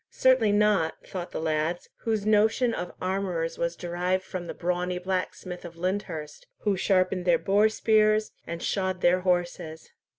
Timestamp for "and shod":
8.47-9.01